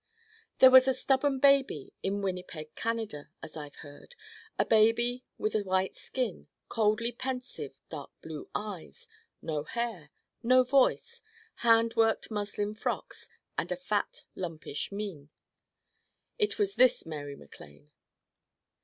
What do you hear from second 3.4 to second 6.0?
as I've heard, a baby with a white